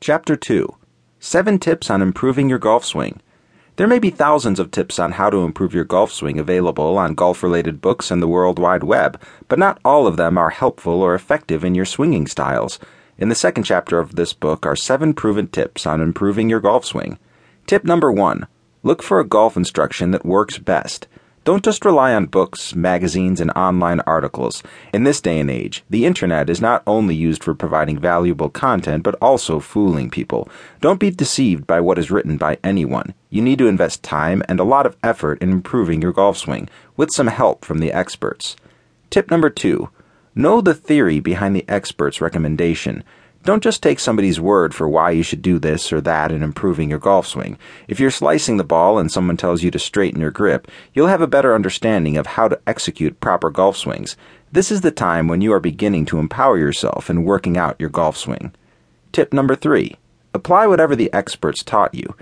Chapter 0.00 0.36
2 0.36 0.76
Seven 1.18 1.58
Tips 1.58 1.90
on 1.90 2.02
Improving 2.02 2.48
Your 2.48 2.60
Golf 2.60 2.84
Swing. 2.84 3.20
There 3.74 3.88
may 3.88 3.98
be 3.98 4.10
thousands 4.10 4.60
of 4.60 4.70
tips 4.70 5.00
on 5.00 5.10
how 5.10 5.28
to 5.28 5.38
improve 5.38 5.74
your 5.74 5.84
golf 5.84 6.12
swing 6.12 6.38
available 6.38 6.96
on 6.96 7.14
golf 7.14 7.42
related 7.42 7.80
books 7.80 8.12
and 8.12 8.22
the 8.22 8.28
World 8.28 8.60
Wide 8.60 8.84
Web, 8.84 9.20
but 9.48 9.58
not 9.58 9.80
all 9.84 10.06
of 10.06 10.16
them 10.16 10.38
are 10.38 10.50
helpful 10.50 11.02
or 11.02 11.16
effective 11.16 11.64
in 11.64 11.74
your 11.74 11.84
swinging 11.84 12.28
styles. 12.28 12.78
In 13.18 13.28
the 13.28 13.34
second 13.34 13.64
chapter 13.64 13.98
of 13.98 14.14
this 14.14 14.32
book 14.32 14.64
are 14.64 14.76
seven 14.76 15.14
proven 15.14 15.48
tips 15.48 15.84
on 15.84 16.00
improving 16.00 16.48
your 16.48 16.60
golf 16.60 16.84
swing. 16.84 17.18
Tip 17.66 17.82
number 17.82 18.12
one 18.12 18.46
look 18.84 19.02
for 19.02 19.18
a 19.18 19.26
golf 19.26 19.56
instruction 19.56 20.12
that 20.12 20.24
works 20.24 20.58
best. 20.58 21.08
Don't 21.48 21.64
just 21.64 21.86
rely 21.86 22.12
on 22.12 22.26
books, 22.26 22.74
magazines, 22.74 23.40
and 23.40 23.50
online 23.52 24.00
articles. 24.00 24.62
In 24.92 25.04
this 25.04 25.22
day 25.22 25.40
and 25.40 25.50
age, 25.50 25.82
the 25.88 26.04
internet 26.04 26.50
is 26.50 26.60
not 26.60 26.82
only 26.86 27.14
used 27.14 27.42
for 27.42 27.54
providing 27.54 27.98
valuable 27.98 28.50
content, 28.50 29.02
but 29.02 29.14
also 29.14 29.58
fooling 29.58 30.10
people. 30.10 30.46
Don't 30.82 31.00
be 31.00 31.10
deceived 31.10 31.66
by 31.66 31.80
what 31.80 31.98
is 31.98 32.10
written 32.10 32.36
by 32.36 32.58
anyone. 32.62 33.14
You 33.30 33.40
need 33.40 33.58
to 33.60 33.66
invest 33.66 34.02
time 34.02 34.42
and 34.46 34.60
a 34.60 34.62
lot 34.62 34.84
of 34.84 34.98
effort 35.02 35.40
in 35.40 35.50
improving 35.50 36.02
your 36.02 36.12
golf 36.12 36.36
swing, 36.36 36.68
with 36.98 37.12
some 37.12 37.28
help 37.28 37.64
from 37.64 37.78
the 37.78 37.94
experts. 37.94 38.54
Tip 39.08 39.30
number 39.30 39.48
two 39.48 39.88
know 40.34 40.60
the 40.60 40.74
theory 40.74 41.18
behind 41.18 41.56
the 41.56 41.64
expert's 41.66 42.20
recommendation. 42.20 43.02
Don't 43.44 43.62
just 43.62 43.82
take 43.82 43.98
somebody's 43.98 44.40
word 44.40 44.74
for 44.74 44.88
why 44.88 45.10
you 45.10 45.22
should 45.22 45.40
do 45.40 45.58
this 45.58 45.92
or 45.92 46.00
that 46.02 46.32
in 46.32 46.42
improving 46.42 46.90
your 46.90 46.98
golf 46.98 47.26
swing. 47.26 47.56
If 47.86 47.98
you're 47.98 48.10
slicing 48.10 48.56
the 48.56 48.64
ball 48.64 48.98
and 48.98 49.10
someone 49.10 49.36
tells 49.36 49.62
you 49.62 49.70
to 49.70 49.78
straighten 49.78 50.20
your 50.20 50.30
grip, 50.30 50.68
you'll 50.92 51.06
have 51.06 51.22
a 51.22 51.26
better 51.26 51.54
understanding 51.54 52.16
of 52.16 52.26
how 52.26 52.48
to 52.48 52.60
execute 52.66 53.20
proper 53.20 53.48
golf 53.48 53.76
swings. 53.76 54.16
This 54.52 54.70
is 54.70 54.82
the 54.82 54.90
time 54.90 55.28
when 55.28 55.40
you 55.40 55.52
are 55.52 55.60
beginning 55.60 56.04
to 56.06 56.18
empower 56.18 56.58
yourself 56.58 57.08
in 57.08 57.24
working 57.24 57.56
out 57.56 57.76
your 57.78 57.90
golf 57.90 58.16
swing. 58.16 58.54
Tip 59.12 59.32
number 59.32 59.54
three 59.54 59.96
apply 60.34 60.66
whatever 60.66 60.94
the 60.94 61.12
experts 61.12 61.62
taught 61.62 61.94
you. 61.94 62.14